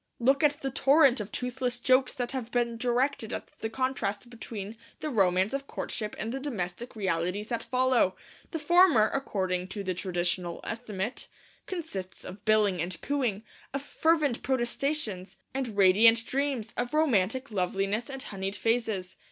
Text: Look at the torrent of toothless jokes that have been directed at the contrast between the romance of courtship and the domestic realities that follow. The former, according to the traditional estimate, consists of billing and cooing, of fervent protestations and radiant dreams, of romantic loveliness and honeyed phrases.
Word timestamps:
Look 0.19 0.43
at 0.43 0.61
the 0.63 0.71
torrent 0.71 1.19
of 1.19 1.31
toothless 1.31 1.77
jokes 1.77 2.15
that 2.15 2.31
have 2.31 2.49
been 2.49 2.75
directed 2.75 3.31
at 3.33 3.51
the 3.59 3.69
contrast 3.69 4.31
between 4.31 4.75
the 4.99 5.11
romance 5.11 5.53
of 5.53 5.67
courtship 5.67 6.15
and 6.17 6.31
the 6.33 6.39
domestic 6.39 6.95
realities 6.95 7.49
that 7.49 7.61
follow. 7.61 8.15
The 8.49 8.57
former, 8.57 9.09
according 9.13 9.67
to 9.67 9.83
the 9.83 9.93
traditional 9.93 10.59
estimate, 10.63 11.27
consists 11.67 12.25
of 12.25 12.43
billing 12.45 12.81
and 12.81 12.99
cooing, 13.03 13.43
of 13.75 13.83
fervent 13.83 14.41
protestations 14.41 15.37
and 15.53 15.77
radiant 15.77 16.25
dreams, 16.25 16.73
of 16.75 16.95
romantic 16.95 17.51
loveliness 17.51 18.09
and 18.09 18.23
honeyed 18.23 18.55
phrases. 18.55 19.17